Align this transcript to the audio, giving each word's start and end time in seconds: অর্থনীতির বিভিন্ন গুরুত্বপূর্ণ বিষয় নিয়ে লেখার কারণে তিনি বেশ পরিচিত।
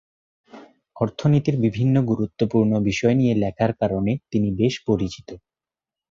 অর্থনীতির 0.95 1.55
বিভিন্ন 1.65 1.95
গুরুত্বপূর্ণ 2.03 2.71
বিষয় 2.89 3.15
নিয়ে 3.15 3.33
লেখার 3.35 3.71
কারণে 3.73 4.11
তিনি 4.31 4.47
বেশ 4.55 4.73
পরিচিত। 4.87 5.29